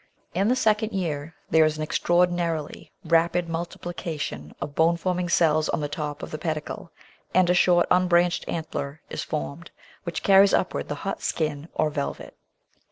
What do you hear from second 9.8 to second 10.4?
which